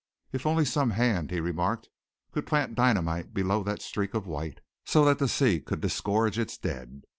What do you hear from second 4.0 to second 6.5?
of white, so that the sea could disgorge